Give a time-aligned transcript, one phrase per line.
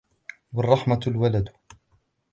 [0.53, 1.49] وَالرَّحْمَةَ الْوَلَدُ